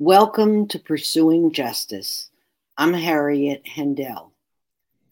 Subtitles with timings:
[0.00, 2.30] Welcome to Pursuing Justice.
[2.76, 4.30] I'm Harriet Hendel.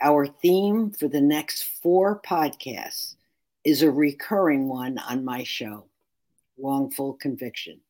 [0.00, 3.16] Our theme for the next four podcasts
[3.64, 5.86] is a recurring one on my show
[6.56, 7.80] wrongful conviction.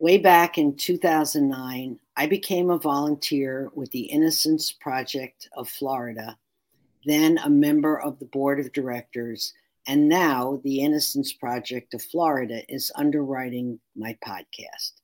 [0.00, 6.36] Way back in 2009, I became a volunteer with the Innocence Project of Florida,
[7.04, 9.54] then a member of the board of directors,
[9.86, 14.94] and now the Innocence Project of Florida is underwriting my podcast.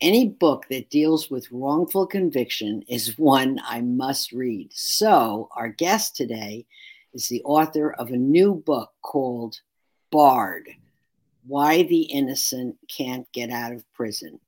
[0.00, 4.70] Any book that deals with wrongful conviction is one I must read.
[4.72, 6.66] So, our guest today
[7.12, 9.60] is the author of a new book called
[10.12, 10.68] Barred
[11.48, 14.38] Why the Innocent Can't Get Out of Prison.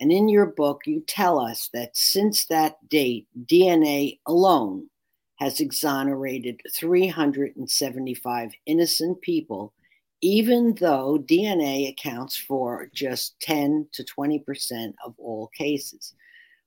[0.00, 4.88] And in your book, you tell us that since that date, DNA alone
[5.36, 9.72] has exonerated 375 innocent people,
[10.20, 16.14] even though DNA accounts for just 10 to 20% of all cases.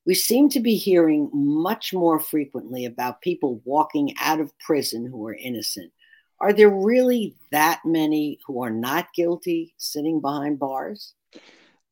[0.05, 5.25] We seem to be hearing much more frequently about people walking out of prison who
[5.27, 5.91] are innocent.
[6.39, 11.13] Are there really that many who are not guilty sitting behind bars?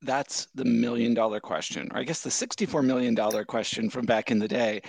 [0.01, 4.38] That's the million dollar question, or I guess the $64 million question from back in
[4.38, 4.81] the day.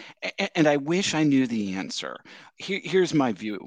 [0.55, 2.19] And I wish I knew the answer.
[2.59, 3.59] Here's my view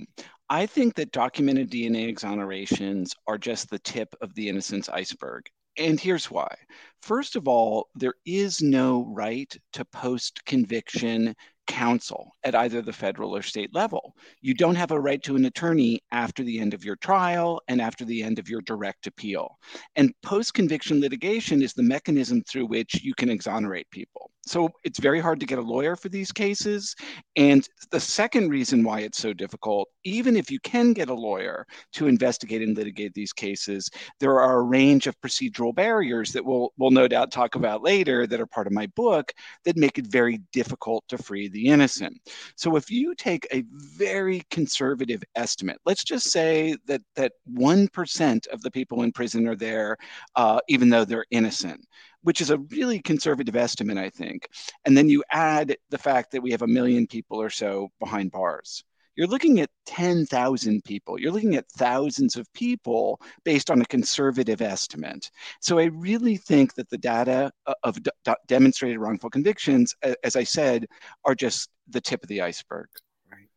[0.51, 5.45] I think that documented DNA exonerations are just the tip of the innocence iceberg.
[5.77, 6.53] And here's why.
[7.01, 11.35] First of all, there is no right to post conviction
[11.67, 14.15] counsel at either the federal or state level.
[14.41, 17.81] You don't have a right to an attorney after the end of your trial and
[17.81, 19.57] after the end of your direct appeal.
[19.95, 24.31] And post conviction litigation is the mechanism through which you can exonerate people.
[24.49, 26.95] So it's very hard to get a lawyer for these cases.
[27.35, 31.67] And the second reason why it's so difficult, even if you can get a lawyer
[31.93, 33.89] to investigate and litigate these cases,
[34.19, 38.25] there are a range of procedural barriers that we'll, we'll no doubt talk about later
[38.25, 39.31] that are part of my book
[39.65, 42.19] that make it very difficult to free the innocent.
[42.55, 48.61] So if you take a very conservative estimate, let's just say that that 1% of
[48.61, 49.97] the people in prison are there,
[50.35, 51.85] uh, even though they're innocent
[52.21, 54.49] which is a really conservative estimate, I think.
[54.85, 58.31] And then you add the fact that we have a million people or so behind
[58.31, 58.83] bars.
[59.19, 61.19] You're looking at 10,000 people.
[61.19, 65.29] You're looking at thousands of people based on a conservative estimate.
[65.59, 68.11] So I really think that the data uh, of d-
[68.47, 69.93] demonstrated wrongful convictions,
[70.23, 70.87] as I said,
[71.25, 72.87] are just the tip of the iceberg.
[73.29, 73.49] Right.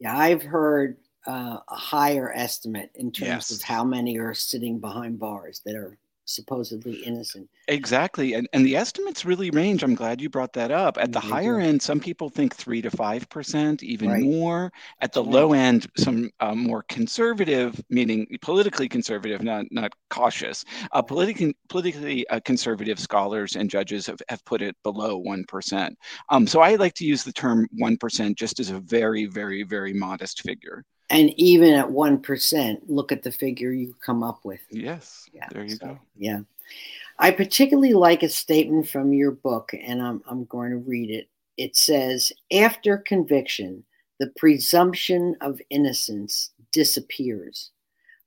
[0.00, 0.96] Yeah, I've heard
[1.28, 3.50] uh, a higher estimate in terms yes.
[3.52, 7.48] of how many are sitting behind bars that are supposedly innocent.
[7.68, 8.34] Exactly.
[8.34, 9.82] And, and the estimates really range.
[9.82, 10.98] I'm glad you brought that up.
[10.98, 11.30] At the mm-hmm.
[11.30, 14.22] higher end, some people think 3 to 5%, even right.
[14.22, 14.72] more.
[15.00, 21.02] At the low end, some uh, more conservative, meaning politically conservative, not, not cautious, uh,
[21.02, 25.94] politically, politically uh, conservative scholars and judges have, have put it below 1%.
[26.30, 29.92] Um, so I like to use the term 1% just as a very, very, very
[29.92, 30.84] modest figure.
[31.10, 34.60] And even at 1%, look at the figure you come up with.
[34.70, 35.28] Yes.
[35.32, 35.48] Yeah.
[35.50, 35.98] There you so, go.
[36.16, 36.40] Yeah.
[37.18, 41.28] I particularly like a statement from your book, and I'm, I'm going to read it.
[41.56, 43.84] It says, After conviction,
[44.18, 47.70] the presumption of innocence disappears.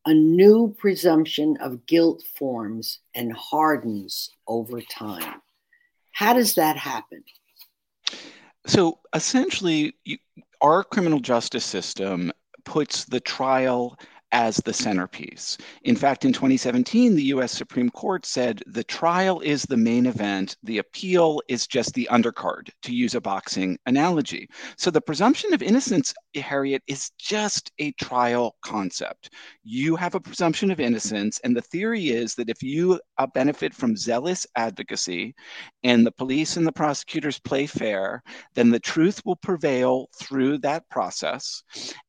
[0.06, 5.42] A new presumption of guilt forms and hardens over time.
[6.12, 7.24] How does that happen?
[8.66, 10.18] So essentially, you,
[10.62, 12.32] our criminal justice system
[12.68, 13.98] puts the trial
[14.32, 15.58] as the centerpiece.
[15.84, 20.58] In fact, in 2017, the US Supreme Court said the trial is the main event,
[20.64, 24.50] the appeal is just the undercard, to use a boxing analogy.
[24.78, 29.34] So the presumption of innocence, Harriet, is just a trial concept.
[29.64, 33.74] You have a presumption of innocence, and the theory is that if you uh, benefit
[33.74, 35.36] from zealous advocacy
[35.84, 38.22] and the police and the prosecutors play fair,
[38.56, 41.64] then the truth will prevail through that process.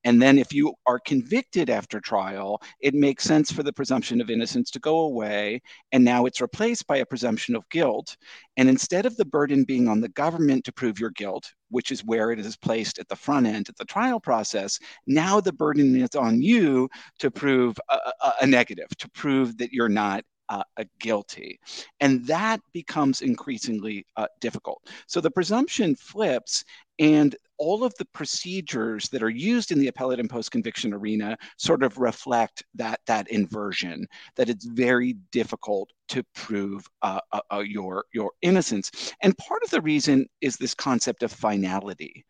[0.05, 4.31] And then if you are convicted after trial, it makes sense for the presumption of
[4.31, 5.61] innocence to go away.
[5.93, 8.17] And now it's replaced by a presumption of guilt.
[8.57, 12.05] And instead of the burden being on the government to prove your guilt, which is
[12.05, 15.89] where it is placed at the front end at the trial process, now the burden
[16.01, 16.89] is on you
[17.19, 20.63] to prove a, a, a negative, to prove that you're not uh,
[20.99, 21.59] guilty.
[22.01, 24.81] And that becomes increasingly uh, difficult.
[25.07, 26.65] So the presumption flips,
[26.99, 31.83] and all of the procedures that are used in the appellate and post-conviction arena sort
[31.83, 34.07] of reflect that that inversion
[34.37, 39.15] that it's very difficult to prove uh, uh, uh, your your innocence.
[39.23, 42.25] And part of the reason is this concept of finality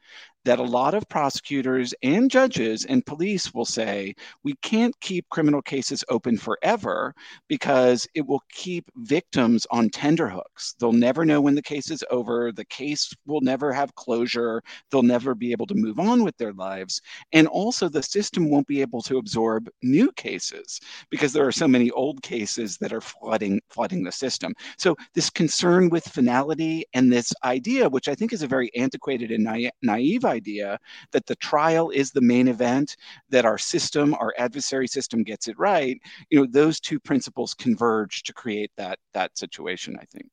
[0.45, 4.15] that a lot of prosecutors and judges and police will say
[4.45, 7.15] we can't keep criminal cases open forever
[7.49, 10.75] because it will keep victims on tenterhooks.
[10.81, 12.51] They'll never know when the case is over.
[12.51, 14.63] The case will never have closure.
[14.91, 17.03] They'll never be able to move on with their lives.
[17.33, 20.81] And also, the system won't be able to absorb new cases
[21.11, 24.55] because there are so many old cases that are flooding flooding the system.
[24.77, 29.31] So this concern with finality and this idea, which I think is a very antiquated
[29.31, 30.79] and na- naive idea,
[31.13, 32.97] that the trial is the main event,
[33.31, 36.01] that our system, our adversary system, gets it right.
[36.31, 39.97] You know, those two principles converge to create that that situation.
[40.01, 40.31] I think.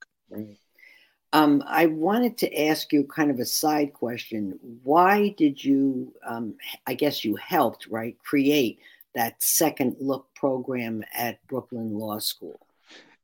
[1.34, 4.58] Um, I wanted to ask you kind of a side question.
[4.84, 6.56] Why did you, um,
[6.88, 8.80] I guess you helped, right, create
[9.16, 12.65] that second look program at Brooklyn Law School?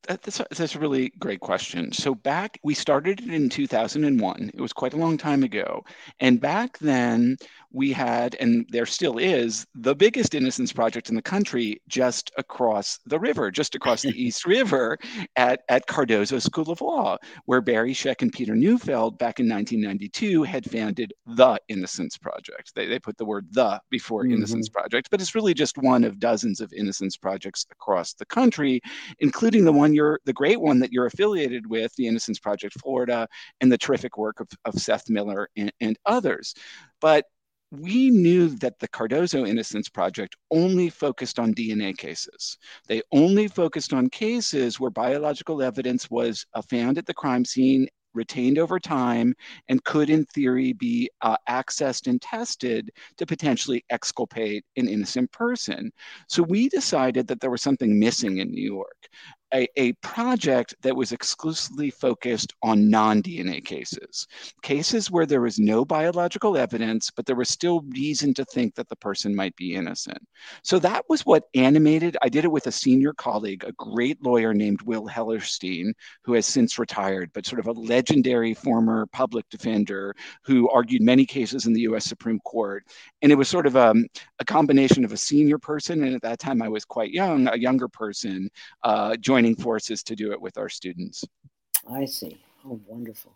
[0.07, 1.91] That's a, that's a really great question.
[1.91, 4.51] So back, we started it in 2001.
[4.53, 5.85] It was quite a long time ago.
[6.19, 7.37] And back then,
[7.73, 12.99] we had, and there still is, the biggest innocence project in the country just across
[13.05, 14.97] the river, just across the East River
[15.35, 20.43] at, at Cardozo School of Law, where Barry Scheck and Peter Neufeld back in 1992
[20.43, 22.73] had founded the Innocence Project.
[22.75, 24.33] They, they put the word the before mm-hmm.
[24.33, 28.81] Innocence Project, but it's really just one of dozens of innocence projects across the country,
[29.19, 33.27] including the one you're, the great one that you're affiliated with, the Innocence Project Florida,
[33.61, 36.53] and the terrific work of, of Seth Miller and, and others.
[36.99, 37.25] But
[37.71, 42.57] we knew that the Cardozo Innocence Project only focused on DNA cases.
[42.87, 47.87] They only focused on cases where biological evidence was uh, found at the crime scene,
[48.13, 49.33] retained over time,
[49.69, 55.93] and could, in theory, be uh, accessed and tested to potentially exculpate an innocent person.
[56.27, 59.07] So we decided that there was something missing in New York
[59.53, 64.27] a, a project that was exclusively focused on non DNA cases,
[64.61, 68.87] cases where there was no biological evidence, but there was still reason to think that
[68.89, 70.19] the person might be innocent.
[70.63, 72.17] So that was what animated.
[72.21, 75.93] I did it with a senior colleague, a great lawyer named Will Hellerstein,
[76.23, 81.25] who has since retired, but sort of a legendary former public defender who argued many
[81.25, 82.85] cases in the US Supreme Court.
[83.21, 84.05] And it was sort of a, um,
[84.39, 87.57] a combination of a senior person, and at that time I was quite young, a
[87.57, 88.49] younger person,
[88.83, 91.23] uh, joining joining forces to do it with our students.
[91.91, 92.39] I see.
[92.63, 93.33] Oh, wonderful.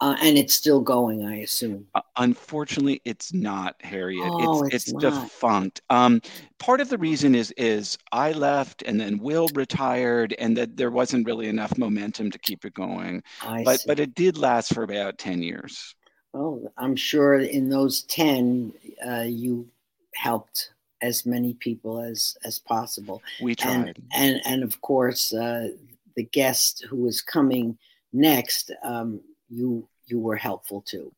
[0.00, 1.86] Uh, and it's still going, I assume.
[1.94, 4.26] Uh, unfortunately, it's not, Harriet.
[4.26, 5.82] Oh, it's it's, it's defunct.
[5.90, 6.22] Um,
[6.58, 10.90] part of the reason is is I left, and then Will retired, and that there
[10.90, 13.22] wasn't really enough momentum to keep it going.
[13.42, 13.84] I but see.
[13.86, 15.94] but it did last for about ten years.
[16.34, 18.72] Oh, I'm sure in those ten,
[19.06, 19.68] uh, you
[20.14, 20.71] helped
[21.02, 23.20] as many people as as possible.
[23.42, 25.68] We tried, and and, and of course uh,
[26.16, 27.78] the guest who is coming
[28.12, 31.12] next, um, you you were helpful too.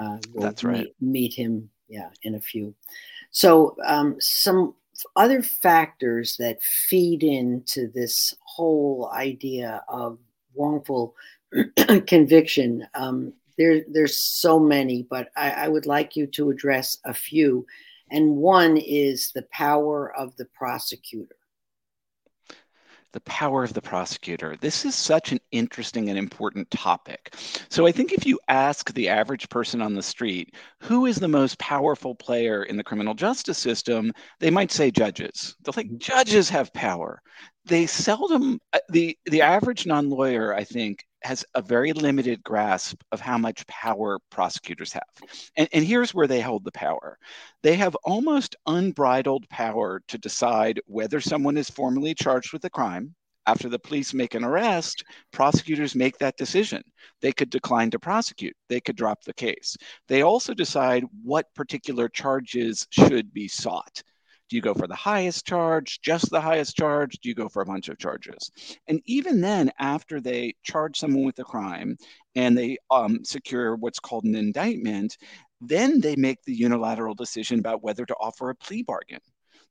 [0.00, 0.78] Uh, we'll That's right.
[0.78, 2.74] Meet, meet, him, yeah, in a few.
[3.30, 4.74] So um, some
[5.16, 10.18] other factors that feed into this whole idea of
[10.56, 11.14] wrongful
[12.06, 12.86] conviction.
[12.94, 17.66] Um, there, there's so many, but I, I would like you to address a few
[18.10, 21.36] and one is the power of the prosecutor.
[23.12, 24.56] The power of the prosecutor.
[24.60, 27.34] This is such an interesting and important topic.
[27.68, 31.26] So, I think if you ask the average person on the street, who is the
[31.26, 35.56] most powerful player in the criminal justice system, they might say judges.
[35.62, 35.98] They'll think mm-hmm.
[35.98, 37.20] judges have power.
[37.70, 43.00] They seldom, uh, the, the average non lawyer, I think, has a very limited grasp
[43.12, 45.30] of how much power prosecutors have.
[45.56, 47.16] And, and, here's where they hold the power
[47.62, 53.14] they have almost unbridled power to decide whether someone is formally charged with a crime.
[53.46, 56.82] After the police make an arrest, prosecutors make that decision.
[57.22, 59.76] They could decline to prosecute, they could drop the case.
[60.08, 64.02] They also decide what particular charges should be sought.
[64.50, 67.18] Do you go for the highest charge, just the highest charge?
[67.20, 68.50] Do you go for a bunch of charges?
[68.88, 71.96] And even then, after they charge someone with a crime
[72.34, 75.16] and they um, secure what's called an indictment,
[75.60, 79.20] then they make the unilateral decision about whether to offer a plea bargain.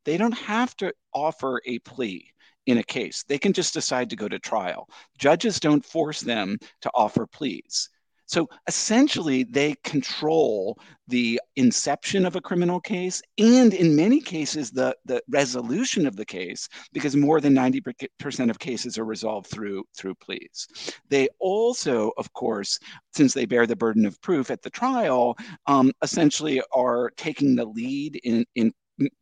[0.05, 2.31] they don't have to offer a plea
[2.65, 3.23] in a case.
[3.27, 4.87] They can just decide to go to trial.
[5.17, 7.89] Judges don't force them to offer pleas.
[8.29, 14.95] So essentially, they control the inception of a criminal case and, in many cases, the,
[15.05, 20.13] the resolution of the case because more than 90% of cases are resolved through, through
[20.13, 20.67] pleas.
[21.09, 22.77] They also, of course,
[23.15, 27.65] since they bear the burden of proof at the trial, um, essentially are taking the
[27.65, 28.71] lead in, in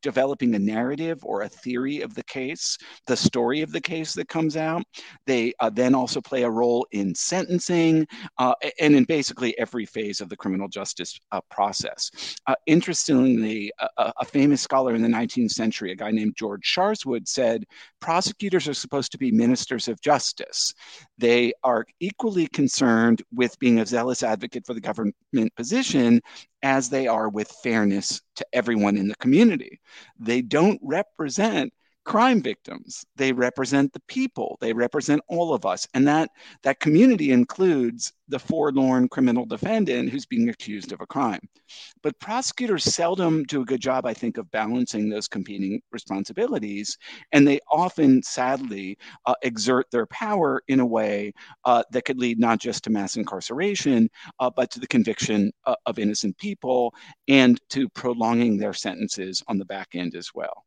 [0.02, 4.28] developing a narrative or a theory of the case, the story of the case that
[4.28, 4.84] comes out.
[5.26, 8.08] They uh, then also play a role in sentencing
[8.38, 12.10] uh, and in basically every phase of the criminal justice uh, process.
[12.48, 17.28] Uh, interestingly, a, a, famous scholar in the 19th century, a guy named George Sharswood,
[17.28, 17.66] said
[18.02, 20.74] prosecutors are supposed to be ministers of justice.
[21.18, 25.14] They are equally concerned with being a zealous advocate for the government
[25.56, 26.22] position
[26.64, 29.80] as they are with fairness to everyone in the community.
[30.20, 31.74] They don't represent
[32.08, 33.06] crime victims.
[33.18, 34.58] They represent the people.
[34.62, 35.86] They represent all of us.
[35.94, 36.30] And that,
[36.64, 41.42] that community includes the forlorn criminal defendant who's being accused of a crime.
[42.02, 46.98] But prosecutors seldom do a good job, I think, of balancing those competing responsibilities.
[47.34, 51.34] And they often, sadly, uh, exert their power in a way
[51.66, 54.10] uh, that could lead not just to mass incarceration,
[54.40, 56.94] uh, but to the conviction uh, of innocent people
[57.28, 60.67] and to prolonging their sentences on the back end as well.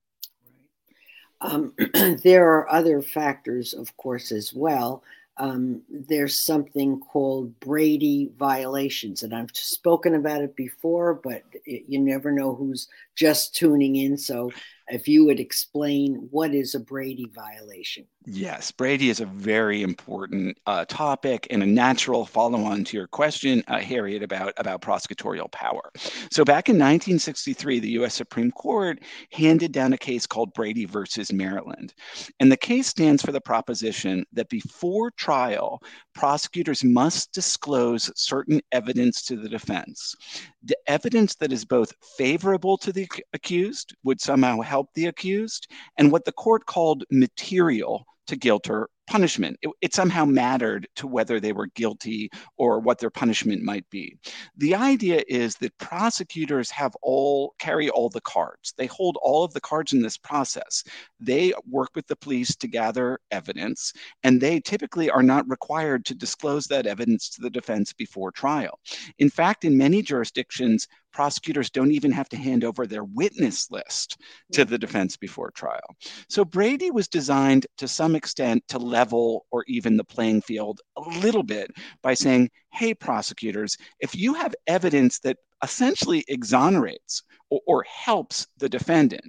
[1.40, 1.72] Um,
[2.22, 5.02] there are other factors, of course, as well.
[5.36, 11.98] Um, there's something called Brady violations, and I've spoken about it before, but it, you
[11.98, 14.18] never know who's just tuning in.
[14.18, 14.50] So,
[14.90, 18.06] if you would explain what is a Brady violation?
[18.26, 23.64] Yes, Brady is a very important uh, topic and a natural follow-on to your question,
[23.66, 25.90] uh, Harriet, about, about prosecutorial power.
[26.30, 28.14] So back in 1963, the U.S.
[28.14, 29.00] Supreme Court
[29.32, 31.94] handed down a case called Brady versus Maryland.
[32.40, 35.82] And the case stands for the proposition that before trial,
[36.14, 40.14] prosecutors must disclose certain evidence to the defense.
[40.62, 46.12] The evidence that is both favorable to the accused would somehow help the accused, and
[46.12, 49.58] what the court called material to guilt or punishment.
[49.60, 54.16] It, it, somehow mattered to whether they were guilty or what their punishment might be.
[54.56, 58.72] The idea is that prosecutors have all carry all the cards.
[58.78, 60.84] They hold all of the cards in this process.
[61.18, 66.14] They work with the police to gather evidence, and they typically are not required to
[66.14, 68.78] disclose that evidence to the defense before trial.
[69.18, 74.20] In fact, in many jurisdictions, prosecutors don't even have to hand over their witness list
[74.52, 75.96] to the defense before trial.
[76.28, 81.00] So Brady was designed to some extent to level or even the playing field a
[81.00, 81.70] little bit
[82.02, 88.68] by saying, hey, prosecutors, if you have evidence that essentially exonerates or, or helps the
[88.68, 89.24] defendant.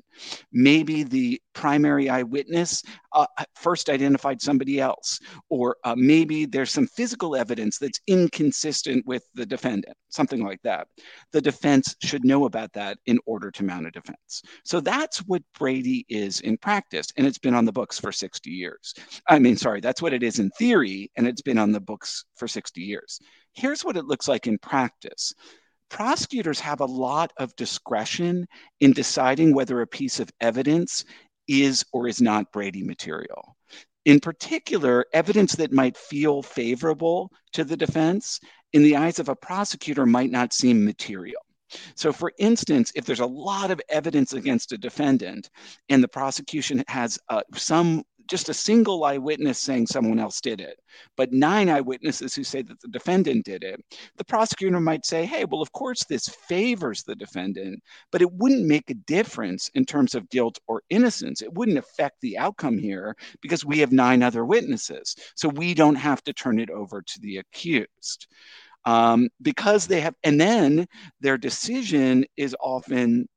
[0.51, 2.83] Maybe the primary eyewitness
[3.13, 5.19] uh, first identified somebody else,
[5.49, 10.87] or uh, maybe there's some physical evidence that's inconsistent with the defendant, something like that.
[11.31, 14.41] The defense should know about that in order to mount a defense.
[14.63, 18.49] So that's what Brady is in practice, and it's been on the books for 60
[18.49, 18.93] years.
[19.27, 22.25] I mean, sorry, that's what it is in theory, and it's been on the books
[22.35, 23.19] for 60 years.
[23.53, 25.33] Here's what it looks like in practice
[25.91, 28.47] prosecutors have a lot of discretion
[28.79, 31.03] in deciding whether a piece of evidence
[31.47, 33.55] is or is not Brady material.
[34.05, 38.39] In particular, evidence that might feel favorable to the defense
[38.73, 41.41] in the eyes of a prosecutor might not seem material.
[41.95, 45.49] So, for instance, if there's a lot of evidence against a defendant
[45.89, 50.79] and the prosecution has uh, some just a single eyewitness saying someone else did it,
[51.17, 53.77] but nine eyewitnesses who say that the defendant did it,
[54.15, 57.77] the prosecutor might say, hey, well, of course, this favors the defendant,
[58.09, 61.41] but it wouldn't make a difference in terms of guilt or innocence.
[61.41, 65.13] It wouldn't affect the outcome here because we have nine other witnesses.
[65.35, 68.27] So we don't have to turn it over to the accused.
[68.85, 70.87] Um, because they have, and then
[71.19, 73.27] their decision is often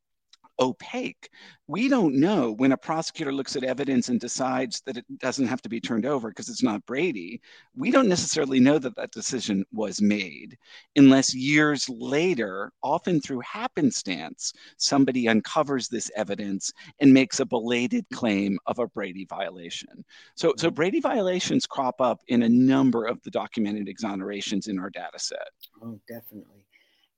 [0.59, 1.31] opaque.
[1.67, 5.63] We don't know when a prosecutor looks at evidence and decides that it doesn't have
[5.63, 7.41] to be turned over because it's not Brady.
[7.75, 10.59] We don't necessarily know that that decision was made
[10.97, 16.71] unless years later, often through happenstance, somebody uncovers this evidence
[17.01, 20.05] and makes a belated claim of a Brady violation.
[20.35, 20.75] So, so mm-hmm.
[20.75, 25.49] Brady violations crop up in a number of the documented exonerations in our data set.
[25.83, 26.64] Oh, definitely.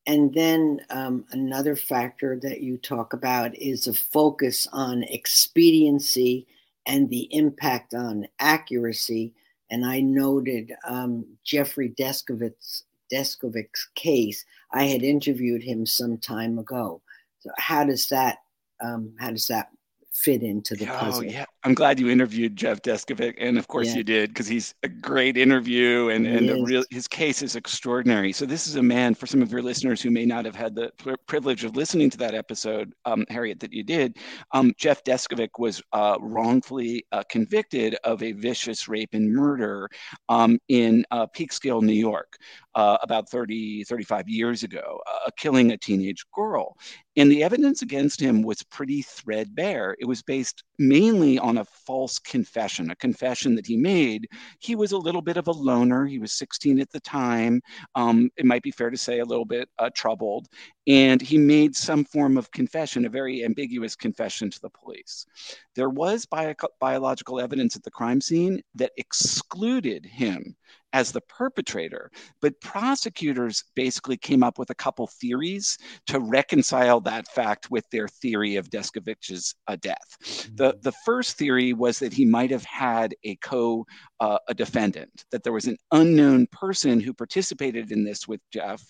[0.06, 6.46] And then um, another factor that you talk about is a focus on expediency
[6.86, 9.34] and the impact on accuracy.
[9.70, 14.44] And I noted um, Jeffrey Deskovic's, Deskovic's case.
[14.72, 17.00] I had interviewed him some time ago.
[17.40, 18.38] So how does that
[18.80, 19.70] um, how does that
[20.12, 21.25] fit into the oh, puzzle.
[21.25, 21.44] yeah.
[21.66, 23.35] I'm glad you interviewed Jeff Deskovic.
[23.38, 23.96] And of course yeah.
[23.96, 28.32] you did, because he's a great interview and, and real, his case is extraordinary.
[28.32, 30.76] So this is a man, for some of your listeners who may not have had
[30.76, 30.92] the
[31.26, 34.16] privilege of listening to that episode, um, Harriet, that you did,
[34.52, 39.88] um, Jeff Deskovic was uh, wrongfully uh, convicted of a vicious rape and murder
[40.28, 42.38] um, in uh, Peekskill, New York
[42.76, 46.76] uh, about 30, 35 years ago, uh, killing a teenage girl.
[47.16, 49.96] And the evidence against him was pretty threadbare.
[49.99, 54.28] It was based mainly on a false confession, a confession that he made.
[54.60, 56.06] He was a little bit of a loner.
[56.06, 57.60] He was 16 at the time.
[57.94, 60.48] Um, it might be fair to say a little bit uh, troubled.
[60.86, 65.26] And he made some form of confession, a very ambiguous confession to the police.
[65.75, 70.56] There was bio- biological evidence at the crime scene that excluded him
[70.96, 72.10] as the perpetrator.
[72.40, 75.76] But prosecutors basically came up with a couple theories
[76.06, 80.16] to reconcile that fact with their theory of Deskovic's uh, death.
[80.54, 80.80] The, mm-hmm.
[80.80, 83.84] the first theory was that he might have had a co
[84.20, 88.82] uh, a defendant, that there was an unknown person who participated in this with Jeff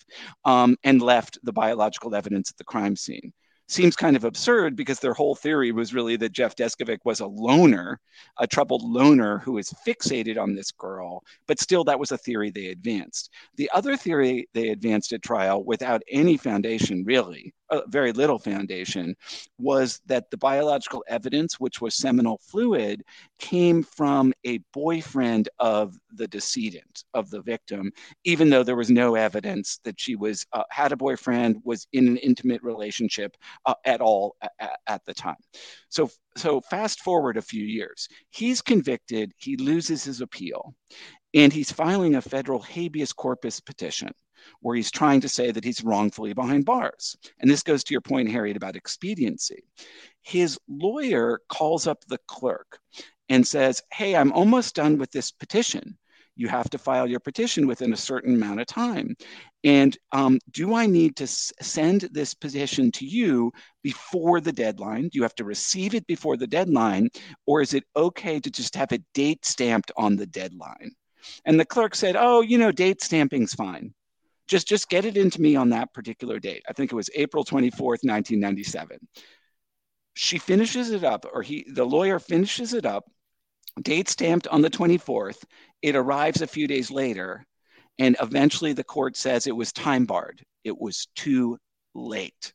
[0.45, 3.33] um, and left the biological evidence at the crime scene
[3.67, 7.27] seems kind of absurd because their whole theory was really that Jeff Deskovic was a
[7.27, 7.99] loner,
[8.39, 11.23] a troubled loner who was fixated on this girl.
[11.47, 13.31] But still, that was a theory they advanced.
[13.55, 17.53] The other theory they advanced at trial without any foundation, really,
[17.87, 19.15] very little foundation,
[19.57, 23.03] was that the biological evidence, which was seminal fluid,
[23.39, 27.91] came from a boyfriend of the decedent, of the victim,
[28.23, 32.07] even though there was no evidence that she was uh, had a boyfriend, was in
[32.07, 35.35] an intimate relationship uh, at all at, at the time.
[35.89, 40.73] So, so fast forward a few years, he's convicted, he loses his appeal,
[41.33, 44.11] and he's filing a federal habeas corpus petition
[44.61, 47.17] where he's trying to say that he's wrongfully behind bars.
[47.39, 49.63] And this goes to your point, Harriet, about expediency.
[50.23, 52.79] His lawyer calls up the clerk
[53.29, 55.97] and says, Hey, I'm almost done with this petition
[56.37, 59.15] you have to file your petition within a certain amount of time.
[59.63, 65.09] And um, do I need to s- send this petition to you before the deadline?
[65.09, 67.09] Do you have to receive it before the deadline?
[67.47, 70.91] Or is it okay to just have a date stamped on the deadline?
[71.43, 73.93] And the clerk said, Oh, you know, date stamping's fine.
[74.47, 76.63] Just, just get it into me on that particular date.
[76.67, 78.99] I think it was April 24th, 1997.
[80.13, 83.05] She finishes it up, or he, the lawyer finishes it up
[83.81, 85.43] date stamped on the 24th.
[85.81, 87.45] It arrives a few days later,
[87.99, 90.43] and eventually the court says it was time barred.
[90.63, 91.57] It was too
[91.93, 92.53] late.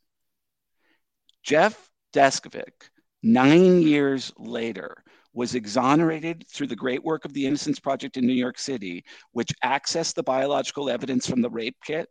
[1.43, 2.91] Jeff Deskovic,
[3.23, 8.33] nine years later, was exonerated through the great work of the Innocence Project in New
[8.33, 12.09] York City, which accessed the biological evidence from the rape kit,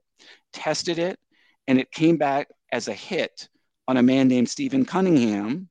[0.53, 1.19] tested it,
[1.67, 3.47] and it came back as a hit
[3.87, 5.69] on a man named Stephen Cunningham,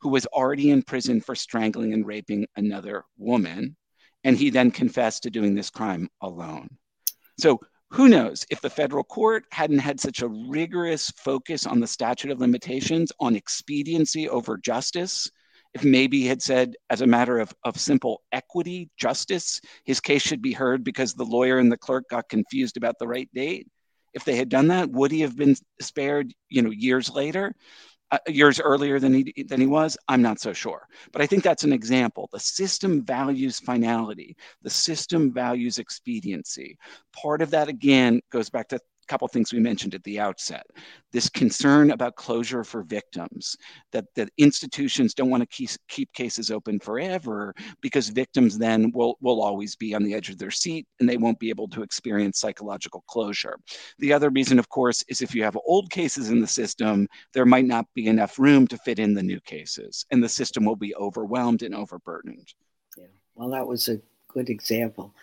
[0.00, 3.76] who was already in prison for strangling and raping another woman.
[4.24, 6.68] And he then confessed to doing this crime alone.
[7.38, 11.86] So who knows if the federal court hadn't had such a rigorous focus on the
[11.86, 15.30] statute of limitations, on expediency over justice,
[15.74, 20.42] if maybe had said, as a matter of, of simple equity, justice, his case should
[20.42, 23.68] be heard because the lawyer and the clerk got confused about the right date.
[24.12, 27.54] If they had done that, would he have been spared, you know, years later?
[28.12, 31.42] uh, years earlier than he than he was i'm not so sure but i think
[31.42, 36.76] that's an example the system values finality the system values expediency
[37.14, 38.78] part of that again goes back to
[39.12, 40.66] couple things we mentioned at the outset.
[41.12, 43.54] This concern about closure for victims
[43.90, 49.18] that that institutions don't want to keep, keep cases open forever because victims then will
[49.20, 51.82] will always be on the edge of their seat and they won't be able to
[51.82, 53.58] experience psychological closure.
[53.98, 57.44] The other reason of course is if you have old cases in the system there
[57.44, 60.76] might not be enough room to fit in the new cases and the system will
[60.86, 62.48] be overwhelmed and overburdened.
[62.96, 65.14] Yeah well that was a good example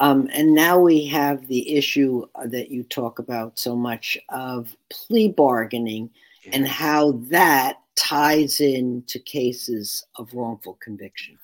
[0.00, 4.76] um, and now we have the issue uh, that you talk about so much of
[4.90, 6.10] plea bargaining
[6.44, 6.54] yes.
[6.54, 11.38] and how that ties into cases of wrongful conviction.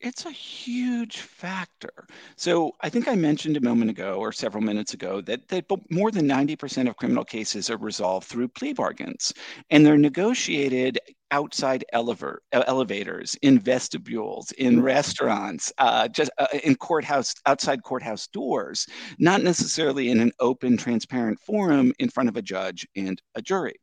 [0.00, 2.06] It's a huge factor.
[2.36, 6.10] So I think I mentioned a moment ago or several minutes ago that, that more
[6.10, 9.32] than 90% of criminal cases are resolved through plea bargains
[9.70, 14.82] and they're negotiated outside elevator, elevators, in vestibules, in mm.
[14.82, 18.86] restaurants, uh, just uh, in courthouse, outside courthouse doors,
[19.18, 23.74] not necessarily in an open, transparent forum in front of a judge and a jury.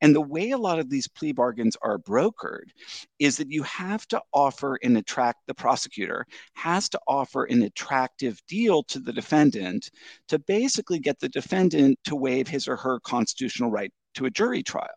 [0.00, 2.70] And the way a lot of these plea bargains are brokered
[3.18, 8.40] is that you have to offer and attract the prosecutor has to offer an attractive
[8.48, 9.90] deal to the defendant
[10.28, 14.62] to basically get the defendant to waive his or her constitutional right to a jury
[14.62, 14.88] trial.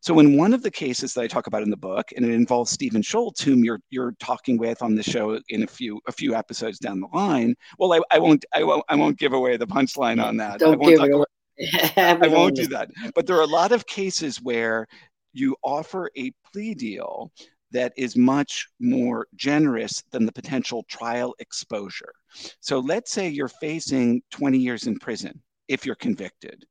[0.00, 2.32] So in one of the cases that I talk about in the book, and it
[2.32, 6.12] involves Stephen Schultz, whom you're you're talking with on the show in a few a
[6.12, 7.54] few episodes down the line.
[7.78, 10.58] Well, I, I won't I won't I won't give away the punchline on that.
[10.58, 11.24] Don't I won't give it away.
[11.96, 12.90] I won't do that.
[13.14, 14.86] But there are a lot of cases where
[15.32, 17.30] you offer a plea deal
[17.70, 22.12] that is much more generous than the potential trial exposure.
[22.60, 25.40] So let's say you're facing 20 years in prison
[25.72, 26.64] if you're convicted.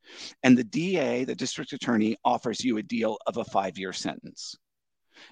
[0.43, 4.55] And the DA, the district attorney, offers you a deal of a five year sentence.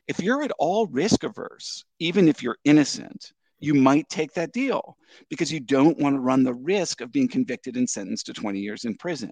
[0.08, 4.95] If you're at all risk averse, even if you're innocent, you might take that deal
[5.30, 8.60] because you don't want to run the risk of being convicted and sentenced to 20
[8.60, 9.32] years in prison.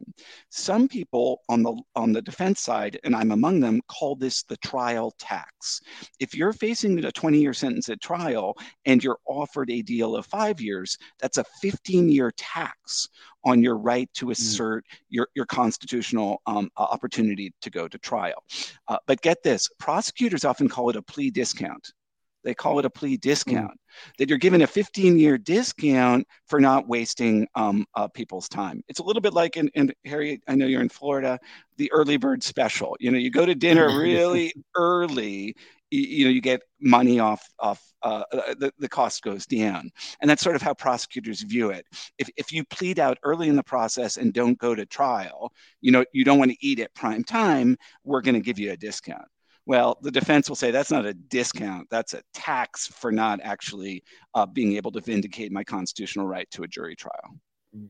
[0.49, 4.57] Some people on the on the defense side and I'm among them call this the
[4.57, 5.81] trial tax.
[6.19, 10.59] If you're facing a 20-year sentence at trial and you're offered a deal of 5
[10.61, 13.07] years, that's a 15-year tax
[13.43, 14.31] on your right to mm.
[14.31, 14.97] assert mm.
[15.09, 18.43] your, your constitutional um, opportunity to go to trial.
[18.87, 21.93] Uh, but get this prosecutors often call it a plea discount.
[22.43, 23.86] They call it a plea discount, mm.
[24.17, 28.83] That you're given a 15 year discount for not wasting um, uh, people's time.
[28.87, 31.39] It's a little bit like, in, in Harry, I know you're in Florida,
[31.77, 32.95] the early bird special.
[32.99, 35.55] You know, you go to dinner really early,
[35.91, 39.89] you, you, know, you get money off, off uh, uh, the, the cost goes down.
[40.21, 41.85] And that's sort of how prosecutors view it.
[42.17, 45.91] If, if you plead out early in the process and don't go to trial, you
[45.91, 48.77] know, you don't want to eat at prime time, we're going to give you a
[48.77, 49.27] discount.
[49.67, 54.01] Well, the defense will say that's not a discount, that's a tax for not actually
[54.33, 57.35] uh, being able to vindicate my constitutional right to a jury trial.
[57.77, 57.89] Mm.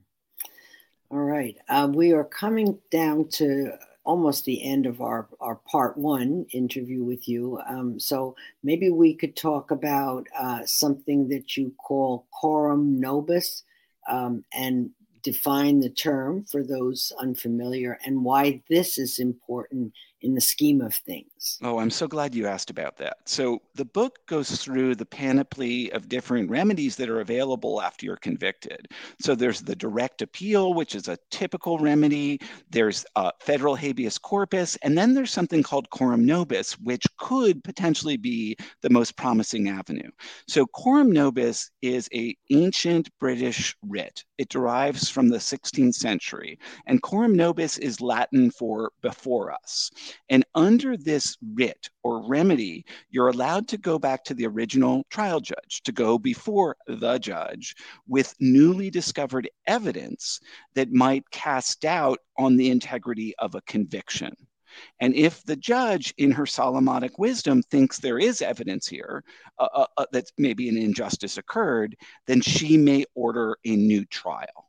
[1.12, 1.56] All right.
[1.70, 7.04] Uh, we are coming down to almost the end of our, our part one interview
[7.04, 7.60] with you.
[7.70, 13.62] Um, so maybe we could talk about uh, something that you call coram nobis
[14.10, 14.90] um, and
[15.22, 20.96] define the term for those unfamiliar and why this is important in the scheme of
[20.96, 21.60] things.
[21.62, 23.18] Oh, I'm so glad you asked about that.
[23.26, 28.18] So, the book goes through the panoply of different remedies that are available after you're
[28.18, 28.88] convicted.
[29.22, 34.76] So, there's the direct appeal, which is a typical remedy, there's uh, federal habeas corpus,
[34.78, 40.10] and then there's something called coram nobis, which could potentially be the most promising avenue.
[40.48, 44.24] So, coram nobis is a ancient British writ.
[44.38, 49.92] It derives from the 16th century, and coram nobis is Latin for before us.
[50.30, 55.40] And under this writ or remedy, you're allowed to go back to the original trial
[55.40, 57.76] judge, to go before the judge
[58.08, 60.40] with newly discovered evidence
[60.76, 64.34] that might cast doubt on the integrity of a conviction.
[65.00, 69.24] And if the judge, in her Solomonic wisdom, thinks there is evidence here
[69.58, 71.96] uh, uh, uh that maybe an injustice occurred,
[72.28, 74.67] then she may order a new trial.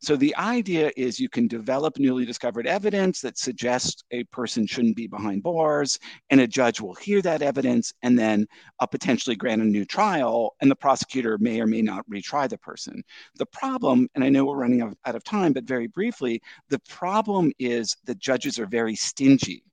[0.00, 4.96] So the idea is you can develop newly discovered evidence that suggests a person shouldn't
[4.96, 5.98] be behind bars,
[6.30, 8.46] and a judge will hear that evidence and then
[8.80, 12.58] uh, potentially grant a new trial, and the prosecutor may or may not retry the
[12.58, 13.02] person.
[13.36, 17.52] The problem, and I know we're running out of time, but very briefly, the problem
[17.58, 19.64] is that judges are very stingy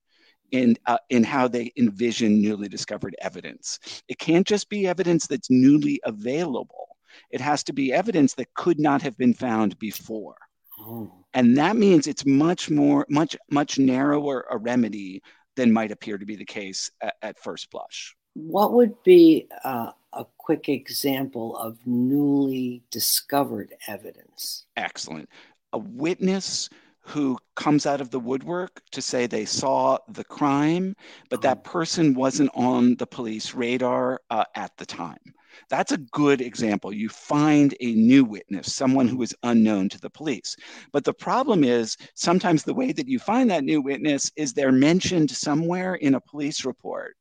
[0.51, 3.79] in uh, in how they envision newly discovered evidence.
[4.07, 6.88] It can't just be evidence that's newly available.
[7.31, 10.35] It has to be evidence that could not have been found before.
[10.79, 11.11] Oh.
[11.33, 15.21] And that means it's much more, much, much narrower a remedy
[15.55, 18.15] than might appear to be the case at, at first blush.
[18.33, 24.65] What would be uh, a quick example of newly discovered evidence?
[24.77, 25.29] Excellent.
[25.73, 26.69] A witness
[27.01, 30.95] who comes out of the woodwork to say they saw the crime,
[31.29, 35.33] but that person wasn't on the police radar uh, at the time.
[35.69, 36.93] That's a good example.
[36.93, 40.55] You find a new witness, someone who is unknown to the police.
[40.91, 44.71] But the problem is sometimes the way that you find that new witness is they're
[44.71, 47.15] mentioned somewhere in a police report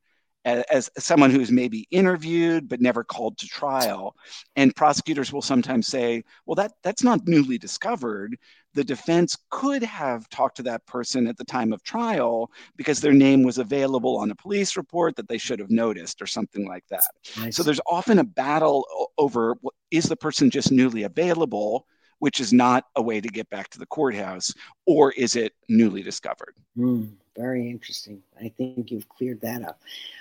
[0.45, 4.15] as, someone who's maybe interviewed but never called to trial.
[4.55, 8.37] And prosecutors will sometimes say, well, that, that's not newly discovered.
[8.73, 13.13] The defense could have talked to that person at the time of trial because their
[13.13, 16.83] name was available on a police report that they should have noticed or something like
[16.89, 17.03] that.
[17.37, 17.55] Nice.
[17.55, 18.85] So there's often a battle
[19.17, 19.55] over
[19.91, 21.85] is the person just newly available?
[22.19, 24.53] which is not a way to get back to the courthouse,
[24.85, 26.55] or is it newly discovered?
[26.77, 28.21] Mm, very interesting.
[28.37, 29.79] I think you've cleared that up.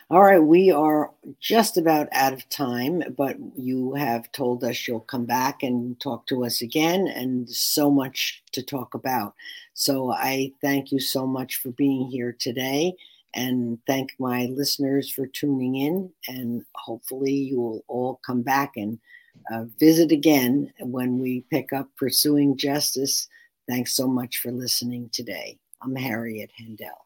[0.09, 5.00] All right, we are just about out of time, but you have told us you'll
[5.00, 9.35] come back and talk to us again, and so much to talk about.
[9.74, 12.94] So I thank you so much for being here today
[13.35, 16.11] and thank my listeners for tuning in.
[16.28, 18.98] And hopefully, you will all come back and
[19.52, 23.28] uh, visit again when we pick up Pursuing Justice.
[23.68, 25.59] Thanks so much for listening today.
[25.83, 27.05] I'm Harriet Hendel.